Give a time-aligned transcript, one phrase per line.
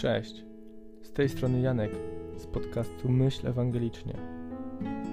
[0.00, 0.44] Cześć,
[1.02, 1.90] z tej strony Janek
[2.36, 4.14] z podcastu Myśl Ewangelicznie.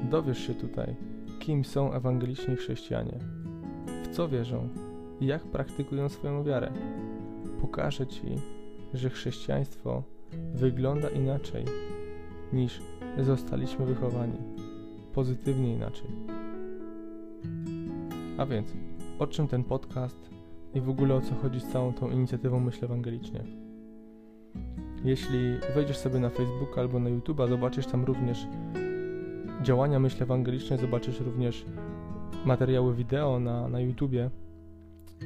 [0.09, 0.95] Dowiesz się tutaj,
[1.39, 3.19] kim są ewangeliczni chrześcijanie,
[4.03, 4.69] w co wierzą
[5.19, 6.71] i jak praktykują swoją wiarę.
[7.61, 8.35] Pokażę Ci,
[8.93, 10.03] że chrześcijaństwo
[10.53, 11.65] wygląda inaczej
[12.53, 12.81] niż
[13.19, 14.37] zostaliśmy wychowani,
[15.13, 16.09] pozytywnie inaczej.
[18.37, 18.73] A więc,
[19.19, 20.29] o czym ten podcast
[20.73, 23.66] i w ogóle o co chodzi z całą tą inicjatywą Myśl Ewangelicznie?
[25.03, 28.47] Jeśli wejdziesz sobie na Facebooka albo na YouTube'a, zobaczysz tam również
[29.61, 31.65] działania Myśl Ewangeliczne, zobaczysz również
[32.45, 34.29] materiały wideo na, na YouTubie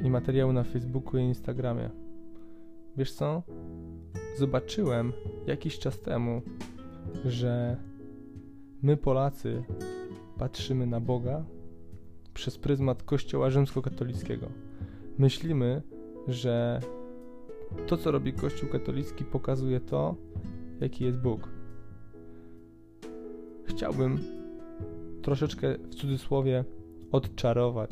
[0.04, 1.90] i materiały na Facebooku i Instagramie.
[2.98, 3.44] Wiesz co?
[4.38, 5.14] Zobaczyłem
[5.48, 6.42] jakiś czas temu,
[7.26, 7.78] że
[8.82, 9.64] my Polacy
[10.38, 11.46] patrzymy na Boga
[12.34, 14.48] przez pryzmat Kościoła rzymskokatolickiego.
[15.18, 15.82] Myślimy,
[16.28, 16.80] że
[17.88, 20.16] to, co robi Kościół katolicki, pokazuje to,
[20.82, 21.50] jaki jest Bóg.
[23.66, 24.20] Chciałbym
[25.22, 26.66] troszeczkę w cudzysłowie
[27.12, 27.92] odczarować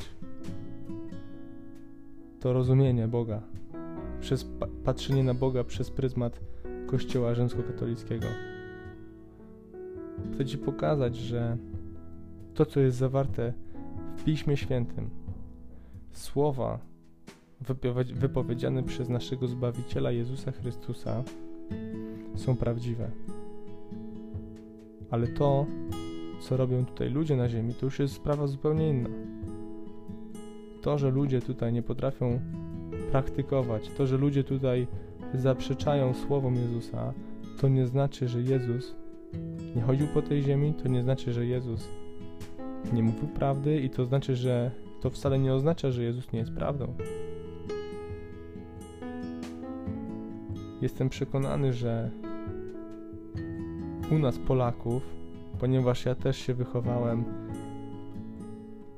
[2.39, 3.41] to rozumienie Boga
[4.21, 6.39] przez pa patrzenie na Boga przez pryzmat
[6.87, 8.27] Kościoła rzymskokatolickiego.
[10.33, 11.57] Chcę Ci pokazać, że
[12.53, 13.53] to, co jest zawarte
[14.17, 15.09] w Piśmie Świętym,
[16.11, 16.88] słowa
[18.13, 21.23] wypowiedziane przez naszego Zbawiciela Jezusa Chrystusa
[22.35, 23.11] są prawdziwe.
[25.09, 25.65] Ale to,
[26.41, 29.09] co robią tutaj ludzie na ziemi, to już jest sprawa zupełnie inna.
[30.81, 32.39] To, że ludzie tutaj nie potrafią
[33.11, 34.87] praktykować, to, że ludzie tutaj
[35.33, 37.13] zaprzeczają słowom Jezusa,
[37.61, 38.95] to nie znaczy, że Jezus
[39.75, 41.89] nie chodził po tej ziemi, to nie znaczy, że Jezus
[42.93, 46.51] nie mówił prawdy i to znaczy, że to wcale nie oznacza, że Jezus nie jest
[46.51, 46.93] prawdą.
[50.81, 52.09] Jestem przekonany, że
[54.11, 55.03] u nas Polaków,
[55.59, 57.23] ponieważ ja też się wychowałem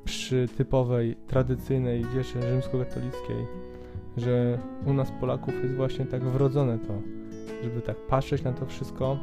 [0.03, 3.45] przy typowej, tradycyjnej wierze rzymskokatolickiej,
[4.17, 7.01] że u nas Polaków jest właśnie tak wrodzone to,
[7.63, 9.17] żeby tak patrzeć na to wszystko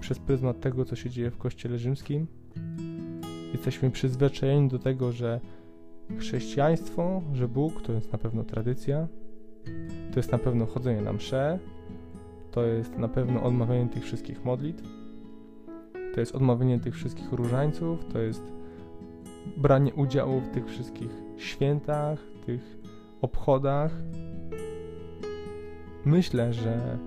[0.00, 2.26] przez pryzmat tego, co się dzieje w Kościele Rzymskim.
[3.52, 5.40] Jesteśmy przyzwyczajeni do tego, że
[6.18, 9.08] chrześcijaństwo, że Bóg to jest na pewno tradycja,
[10.12, 11.58] to jest na pewno chodzenie na msze,
[12.54, 14.84] to jest na pewno odmawianie tych wszystkich modlitw,
[16.14, 18.52] to jest odmawianie tych wszystkich różańców, to jest
[19.56, 22.78] branie udziału w tych wszystkich świętach, tych
[23.20, 23.92] obchodach.
[26.04, 26.98] Myślę, że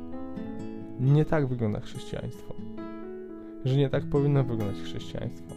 [0.99, 2.53] nie tak wygląda chrześcijaństwo.
[3.65, 5.55] Że nie tak powinno wyglądać chrześcijaństwo.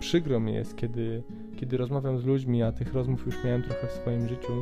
[0.00, 1.22] Przykro mi jest, kiedy,
[1.56, 4.52] kiedy rozmawiam z ludźmi, a tych rozmów już miałem trochę w swoim życiu,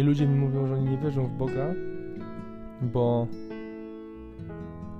[0.00, 1.74] i ludzie mi mówią, że oni nie wierzą w Boga,
[2.82, 3.26] bo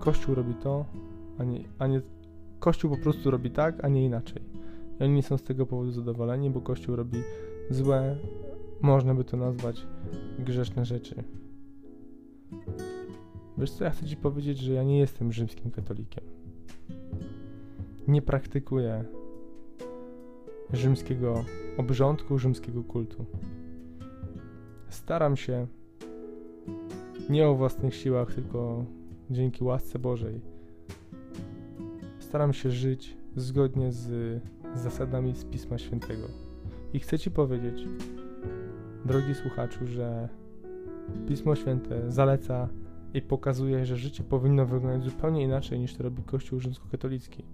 [0.01, 0.85] Kościół robi to,
[1.39, 2.01] a nie, a nie
[2.59, 4.43] Kościół po prostu robi tak, a nie inaczej.
[5.01, 7.19] I oni nie są z tego powodu zadowoleni, bo Kościół robi
[7.71, 8.17] złe,
[8.81, 9.87] można by to nazwać
[10.39, 11.25] grzeszne rzeczy.
[13.59, 16.25] Wiesz co, ja chcę ci powiedzieć, że ja nie jestem rzymskim katolikiem.
[18.09, 19.05] Nie praktykuję
[20.73, 21.45] rzymskiego
[21.77, 23.27] obrządku, rzymskiego kultu.
[24.91, 25.67] Staram się
[27.31, 28.85] nie o własnych siłach, tylko
[29.31, 30.41] dzięki łasce Bożej.
[32.19, 34.41] Staram się żyć zgodnie z
[34.75, 36.29] zasadami z Pisma Świętego.
[36.93, 37.85] I chcę Ci powiedzieć,
[39.05, 40.29] drogi słuchaczu, że
[41.29, 42.69] Pismo Święte zaleca
[43.15, 47.45] i pokazuje, że życie powinno wyglądać zupełnie inaczej niż to robi Kościół rzymskokatolicki.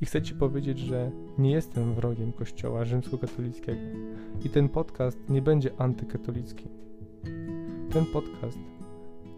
[0.00, 3.80] I chcę Ci powiedzieć, że nie jestem wrogiem Kościoła rzymskokatolickiego.
[4.44, 6.68] I ten podcast nie będzie antykatolicki.
[7.92, 8.58] Ten podcast,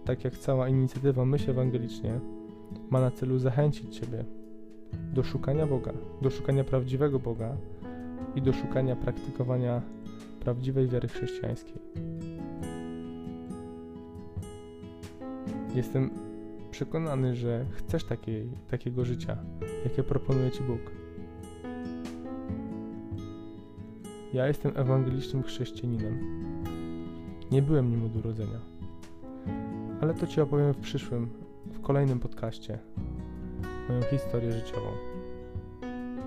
[0.04, 2.20] tak jak cała inicjatywa Myśl Ewangelicznie,
[2.90, 4.24] ma na celu zachęcić Ciebie
[5.14, 7.56] do szukania Boga, do szukania prawdziwego Boga
[8.34, 9.82] i do szukania praktykowania
[10.40, 11.78] prawdziwej wiary chrześcijańskiej.
[15.75, 16.10] Jestem
[16.72, 19.36] przekonany, że chcesz takiej, takiego życia,
[19.84, 20.80] jakie proponuje Ci Bóg.
[24.32, 26.19] Ja jestem ewangelicznym chrześcijaninem.
[27.50, 28.60] Nie byłem nim od urodzenia.
[30.00, 31.28] Ale to Ci opowiem w przyszłym,
[31.72, 32.78] w kolejnym podcaście.
[33.88, 34.88] Moją historię życiową.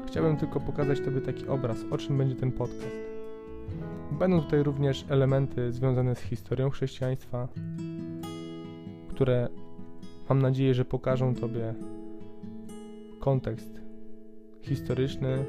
[0.08, 2.96] Chciałbym tylko pokazać Tobie taki obraz, o czym będzie ten podcast.
[4.12, 7.48] Będą tutaj również elementy związane z historią chrześcijaństwa,
[9.10, 9.50] które
[10.30, 11.74] Mam nadzieję, że pokażą Tobie
[13.20, 13.82] kontekst
[14.62, 15.46] historyczny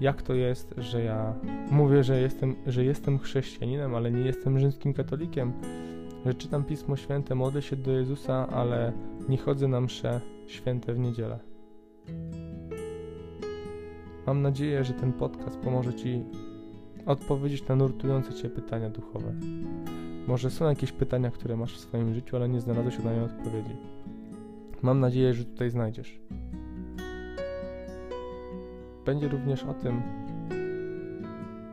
[0.00, 1.34] jak to jest, że ja
[1.70, 5.52] mówię, że jestem, że jestem chrześcijaninem, ale nie jestem rzymskim katolikiem,
[6.26, 8.92] że czytam Pismo Święte, modlę się do Jezusa, ale
[9.28, 11.38] nie chodzę na msze święte w niedzielę.
[14.26, 16.24] Mam nadzieję, że ten podcast pomoże Ci
[17.06, 19.34] odpowiedzieć na nurtujące Cię pytania duchowe.
[20.26, 23.76] Może są jakieś pytania, które masz w swoim życiu, ale nie znalazłeś na nie odpowiedzi.
[24.82, 26.20] Mam nadzieję, że tutaj znajdziesz.
[29.06, 30.02] Będzie również o tym,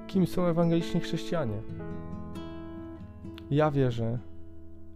[0.08, 1.62] kim są ewangeliczni chrześcijanie.
[3.52, 4.20] Ja wierzę,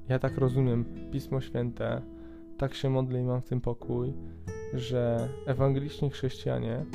[0.10, 2.01] ja tak rozumiem Pismo Święte,
[2.58, 4.13] tak się modlę i mam w tym pokój,
[4.74, 6.86] że ewangeliczni chrześcijanie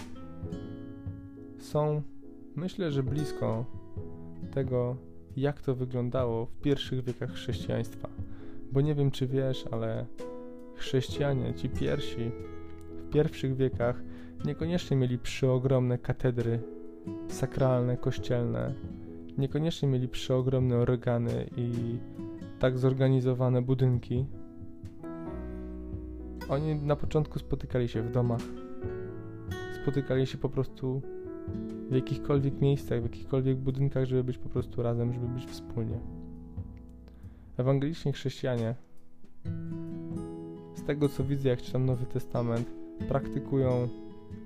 [1.58, 2.02] są,
[2.56, 3.64] myślę, że blisko
[4.50, 4.96] tego,
[5.40, 8.08] jak to wyglądało w pierwszych wiekach chrześcijaństwa.
[8.72, 10.06] Bo nie wiem, czy wiesz, ale
[10.74, 12.30] chrześcijanie, ci pierwsi,
[12.90, 14.02] w pierwszych wiekach
[14.44, 16.60] niekoniecznie mieli przeogromne katedry
[17.28, 18.74] sakralne, kościelne,
[19.38, 21.98] niekoniecznie mieli przeogromne organy i
[22.58, 24.26] tak zorganizowane budynki.
[26.48, 28.40] Oni na początku spotykali się w domach,
[29.82, 31.02] spotykali się po prostu
[31.90, 35.98] w jakichkolwiek miejscach, w jakichkolwiek budynkach, żeby być po prostu razem, żeby być wspólnie.
[37.56, 38.74] Ewangeliczni chrześcijanie,
[40.74, 42.70] z tego co widzę, jak czytam Nowy Testament,
[43.08, 43.88] praktykują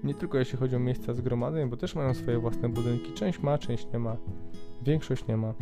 [0.05, 3.13] nie tylko jeśli chodzi o miejsca zgromadzeń, bo też mają swoje własne budynki.
[3.13, 4.17] Część ma, część nie ma.
[4.83, 5.55] Większość nie ma.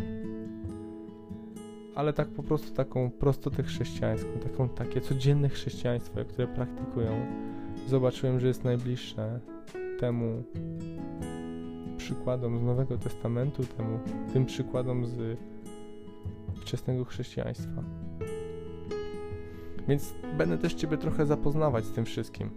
[1.94, 7.26] Ale tak po prostu taką prostotę chrześcijańską, taką, takie codzienne chrześcijaństwo, które praktykują,
[7.88, 9.40] zobaczyłem, że jest najbliższe
[10.00, 10.42] temu
[12.14, 13.98] przykładom z Nowego Testamentu, temu,
[14.32, 15.38] tym przykładom z
[16.54, 17.82] wczesnego chrześcijaństwa.
[19.88, 22.50] Więc będę też Ciebie trochę zapoznawać z tym wszystkim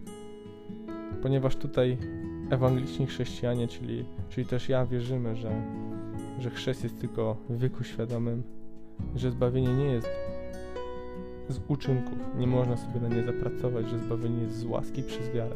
[1.26, 1.98] ponieważ tutaj
[2.50, 5.62] ewangeliczni chrześcijanie, czyli, czyli też ja wierzymy, że,
[6.40, 8.44] że chrzest jest tylko w wieku świadomym,
[9.16, 10.08] że zbawienie nie jest
[11.50, 15.56] z uczynków, nie można sobie na nie zapracować, że zbawienie jest z łaski przez wiarę.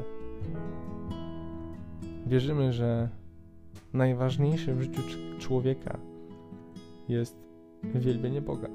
[2.27, 3.09] Wierzymy, że
[3.94, 5.01] najważniejsze w życiu
[5.39, 6.00] człowieka
[7.09, 7.38] jest
[7.83, 8.69] wielbienie Boga.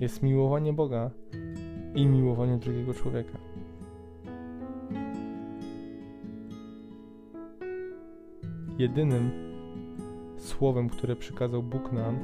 [0.00, 1.10] Jest miłowanie Boga
[1.94, 3.38] i miłowanie drugiego człowieka.
[8.82, 9.30] jedynym
[10.36, 12.18] słowem, które przykazał Bóg nam,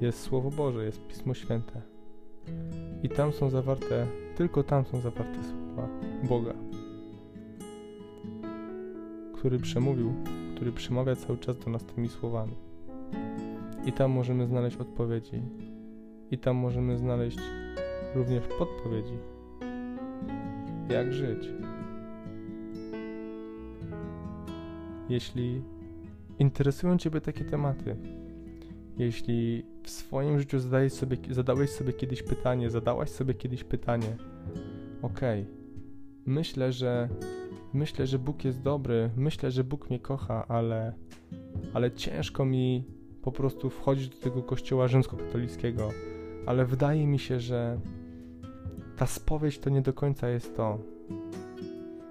[0.00, 1.82] jest Słowo Boże, jest Pismo Święte.
[3.02, 4.06] I tam są zawarte,
[4.36, 5.88] tylko tam są zawarte słowa
[6.28, 6.54] Boga,
[9.34, 10.14] który przemówił,
[10.54, 12.54] który przemawia cały czas do nas tymi słowami.
[13.86, 15.42] I tam możemy znaleźć odpowiedzi.
[16.30, 17.38] I tam możemy znaleźć
[18.14, 19.14] również podpowiedzi,
[20.88, 21.48] jak żyć.
[25.08, 25.62] Jeśli
[26.38, 27.96] interesują Ciebie takie tematy,
[28.98, 34.16] jeśli w swoim życiu zadałeś sobie, zadałeś sobie kiedyś pytanie, zadałaś sobie kiedyś pytanie,
[35.02, 35.20] ok,
[36.26, 37.08] myślę, że
[37.74, 40.92] myślę, że Bóg jest dobry, myślę, że Bóg mnie kocha, ale,
[41.74, 42.84] ale ciężko mi
[43.22, 45.90] po prostu wchodzić do tego kościoła rzymskokatolickiego,
[46.46, 47.80] ale wydaje mi się, że
[48.96, 50.78] ta spowiedź to nie do końca jest to.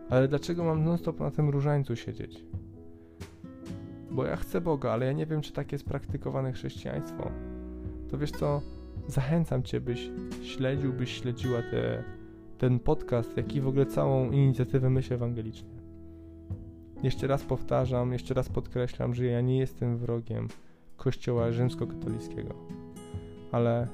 [0.09, 2.43] Ale dlaczego mam non-stop na tym różańcu siedzieć?
[4.13, 7.31] bo ja chcę Boga, ale ja nie wiem, czy tak jest praktykowane chrześcijaństwo.
[8.11, 8.61] To wiesz co,
[9.07, 10.09] zachęcam Cię, byś
[10.41, 12.03] śledził, byś śledziła te,
[12.57, 15.69] ten podcast, jak i w ogóle całą inicjatywę Myśl Ewangelicznie.
[17.03, 20.47] Jeszcze raz powtarzam, jeszcze raz podkreślam, że ja nie jestem wrogiem
[20.97, 22.55] Kościoła rzymskokatolickiego,
[23.51, 23.87] ale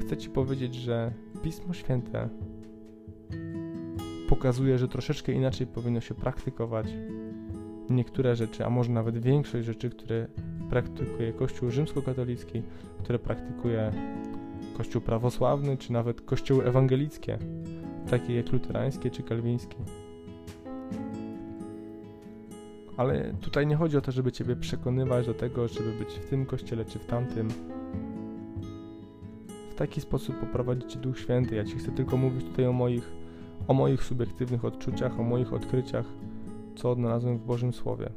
[0.00, 2.28] chcę Ci powiedzieć, że Pismo Święte
[4.28, 6.86] pokazuje, że troszeczkę inaczej powinno się praktykować
[7.90, 10.26] niektóre rzeczy, a może nawet większość rzeczy, które
[10.70, 12.62] praktykuje Kościół rzymskokatolicki,
[12.98, 13.92] które praktykuje
[14.78, 17.38] Kościół prawosławny, czy nawet Kościoły ewangelickie,
[18.10, 19.76] takie jak luterańskie czy kalwińskie.
[22.96, 26.46] Ale tutaj nie chodzi o to, żeby Ciebie przekonywać do tego, żeby być w tym
[26.46, 27.48] kościele czy w tamtym.
[29.70, 31.56] W taki sposób poprowadzić Cię Duch Święty.
[31.56, 33.12] Ja Ci chcę tylko mówić tutaj o moich,
[33.68, 36.06] o moich subiektywnych odczuciach, o moich odkryciach,
[36.76, 38.10] co odnalazłem w Bożym Słowie.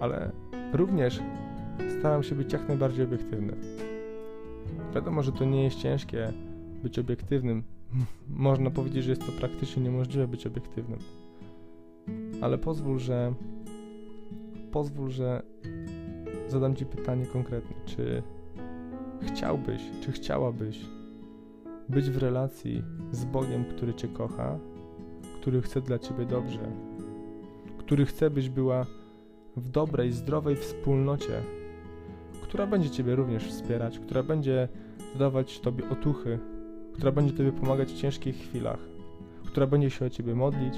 [0.00, 0.32] Ale
[0.72, 1.20] również
[1.98, 3.83] staram się być jak najbardziej obiektywny.
[4.94, 6.32] Wiadomo, że to nie jest ciężkie
[6.82, 7.62] być obiektywnym.
[8.28, 10.98] Można powiedzieć, że jest to praktycznie niemożliwe być obiektywnym.
[12.40, 13.34] Ale pozwól, że
[14.72, 15.42] pozwól, że
[16.48, 17.76] zadam Ci pytanie konkretne.
[17.86, 18.22] Czy
[19.22, 20.80] chciałbyś, czy chciałabyś
[21.88, 22.82] być w relacji
[23.12, 24.58] z Bogiem, który Cię kocha,
[25.40, 26.72] który chce dla ciebie dobrze,
[27.78, 28.86] który chce, byś była
[29.56, 31.42] w dobrej, zdrowej wspólnocie,
[32.54, 34.68] która będzie ciebie również wspierać, która będzie
[35.18, 36.38] dawać tobie otuchy,
[36.92, 38.78] która będzie tobie pomagać w ciężkich chwilach,
[39.44, 40.74] która będzie się o ciebie modlić,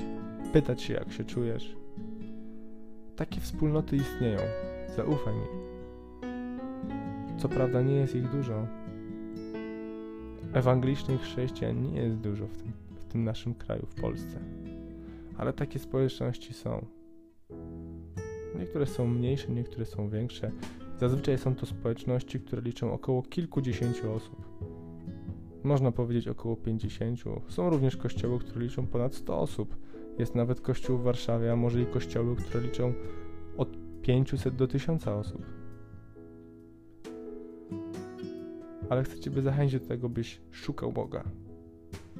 [0.52, 1.76] pytać się, jak się czujesz.
[3.16, 4.38] Takie wspólnoty istnieją.
[4.96, 5.46] Zaufaj mi.
[7.38, 8.66] Co prawda nie jest ich dużo.
[10.52, 14.38] Ewangelicznych chrześcijan nie jest dużo w tym, w tym naszym kraju, w Polsce.
[15.38, 16.86] Ale takie społeczności są.
[18.58, 20.50] Niektóre są mniejsze, niektóre są większe.
[21.00, 24.46] Zazwyczaj są to społeczności, które liczą około kilkudziesięciu osób.
[25.64, 27.20] Można powiedzieć około 50.
[27.48, 29.76] Są również kościoły, które liczą ponad 100 osób.
[30.18, 32.92] Jest nawet kościół w Warszawie, a może i kościoły, które liczą
[33.56, 33.68] od
[34.02, 35.46] 500 do 1000 osób.
[38.90, 41.24] Ale chcę Ciebie zachęcić do tego, byś szukał Boga.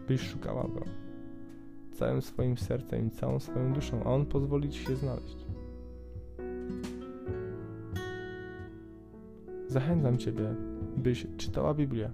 [0.09, 0.85] Byś szukała Go.
[1.92, 5.46] Całym swoim sercem i całą swoją duszą, a On pozwoli Ci się znaleźć.
[9.69, 10.55] Zachęcam Ciebie,
[10.97, 12.11] byś czytała Biblię.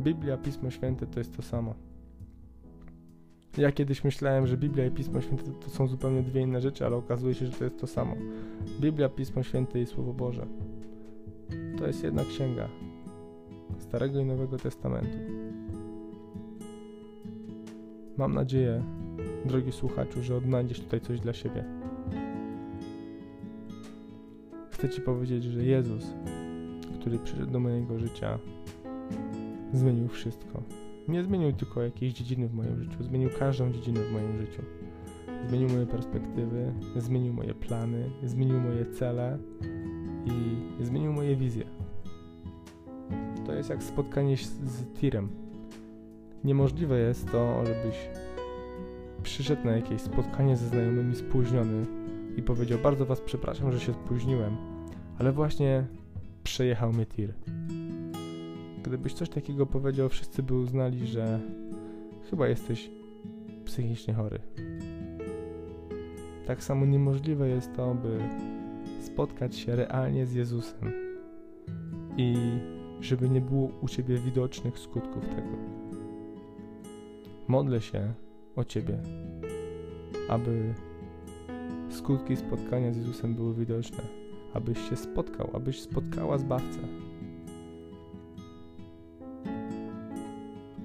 [0.00, 1.74] Biblia, Pismo Święte to jest to samo.
[3.56, 6.96] Ja kiedyś myślałem, że Biblia i Pismo Święte to są zupełnie dwie inne rzeczy, ale
[6.96, 8.14] okazuje się, że to jest to samo.
[8.80, 10.46] Biblia, Pismo Święte i Słowo Boże.
[11.78, 12.68] To jest jedna księga
[13.78, 15.18] Starego i Nowego Testamentu.
[18.16, 18.82] Mam nadzieję,
[19.44, 21.77] drogi słuchaczu, że odnajdziesz tutaj coś dla siebie.
[24.78, 26.14] Chcę Ci powiedzieć, że Jezus,
[27.00, 28.38] który przyszedł do mojego życia,
[29.72, 30.62] zmienił wszystko.
[31.08, 34.62] Nie zmienił tylko jakiejś dziedziny w moim życiu, zmienił każdą dziedzinę w moim życiu.
[35.48, 39.38] Zmienił moje perspektywy, zmienił moje plany, zmienił moje cele
[40.26, 41.64] i zmienił moje wizje.
[43.46, 45.28] To jest jak spotkanie z, tirem.
[46.44, 48.08] Niemożliwe jest to, żebyś
[49.22, 51.86] przyszedł na jakieś spotkanie ze znajomymi spóźniony
[52.38, 54.56] i powiedział: Bardzo Was przepraszam, że się spóźniłem,
[55.18, 55.86] ale właśnie
[56.44, 57.34] przejechał mnie tir.
[58.82, 61.40] Gdybyś coś takiego powiedział, wszyscy by uznali, że
[62.30, 62.90] chyba jesteś
[63.64, 64.38] psychicznie chory.
[66.46, 68.18] Tak samo niemożliwe jest to, by
[69.02, 70.92] spotkać się realnie z Jezusem
[72.16, 72.36] i
[73.00, 75.56] żeby nie było u ciebie widocznych skutków tego.
[77.48, 78.12] Modlę się
[78.56, 78.98] o ciebie,
[80.28, 80.74] aby
[81.90, 83.98] skutki spotkania z Jezusem były widoczne,
[84.54, 86.78] abyś się spotkał, abyś spotkała Zbawcę.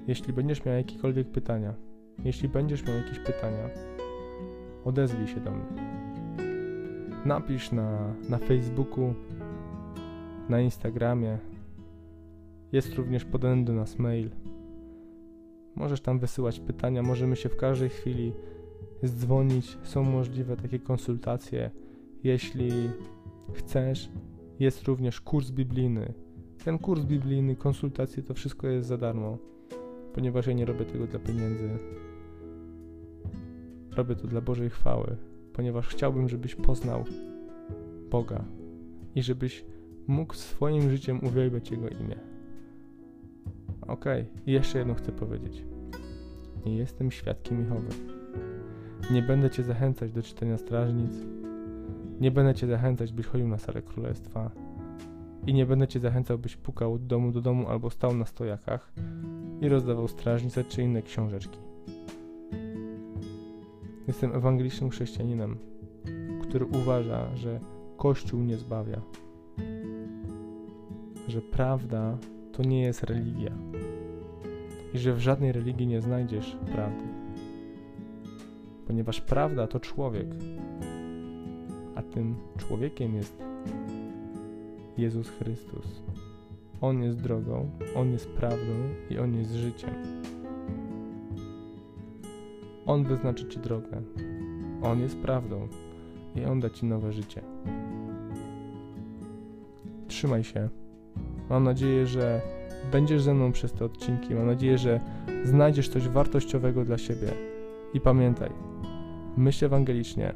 [0.06, 1.74] Jeśli będziesz miał jakiekolwiek pytania,
[2.24, 3.68] jeśli będziesz miał jakieś pytania,
[4.84, 5.64] odezwij się do mnie.
[7.24, 9.14] Napisz na, na Facebooku,
[10.48, 11.38] na Instagramie.
[12.72, 14.30] Jest również podany do nas mail.
[15.74, 18.32] Możesz tam wysyłać pytania, możemy się w każdej chwili
[19.08, 19.78] zdzwonić.
[19.82, 21.70] Są możliwe takie konsultacje.
[22.24, 22.70] Jeśli
[23.52, 24.10] chcesz,
[24.60, 26.12] jest również kurs biblijny.
[26.64, 29.38] Ten kurs biblijny, konsultacje, to wszystko jest za darmo
[30.14, 31.78] ponieważ ja nie robię tego dla pieniędzy.
[33.96, 35.16] Robię to dla Bożej chwały,
[35.52, 37.04] ponieważ chciałbym, żebyś poznał
[38.10, 38.44] Boga
[39.14, 39.64] i żebyś
[40.06, 42.16] mógł swoim życiem uwielbiać Jego imię.
[43.80, 44.42] Okej, okay.
[44.46, 45.64] jeszcze jedno chcę powiedzieć.
[46.66, 48.13] Nie jestem świadkiem Jehowy.
[49.10, 51.12] Nie będę Cię zachęcać do czytania strażnic.
[52.20, 54.50] Nie będę Cię zachęcać, byś chodził na salę królestwa.
[55.46, 58.92] I nie będę Cię zachęcał, byś pukał od domu do domu albo stał na stojakach
[59.60, 61.58] i rozdawał strażnice czy inne książeczki.
[64.06, 65.56] Jestem ewangelicznym chrześcijaninem,
[66.42, 67.60] który uważa, że
[67.96, 69.00] Kościół nie zbawia,
[71.28, 72.18] że prawda
[72.52, 73.52] to nie jest religia
[74.94, 77.13] i że w żadnej religii nie znajdziesz prawdy,
[78.86, 80.26] ponieważ prawda to człowiek,
[81.94, 83.42] a tym człowiekiem jest
[84.98, 86.02] Jezus Chrystus.
[86.80, 88.72] On jest drogą, On jest prawdą
[89.10, 89.94] i On jest życiem.
[92.86, 94.02] On wyznaczy Ci drogę.
[94.82, 95.68] On jest prawdą
[96.36, 97.42] i On da Ci nowe życie.
[100.08, 100.68] Trzymaj się.
[101.50, 102.40] Mam nadzieję, że
[102.92, 104.34] będziesz ze mną przez te odcinki.
[104.34, 105.00] Mam nadzieję, że
[105.44, 107.28] znajdziesz coś wartościowego dla siebie.
[107.94, 108.50] I pamiętaj,
[109.36, 110.34] myśl ewangelicznie,